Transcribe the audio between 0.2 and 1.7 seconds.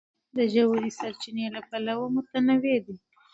د ژورې سرچینې له